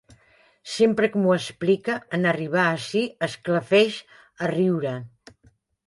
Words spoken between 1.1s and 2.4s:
que m'ho explica, en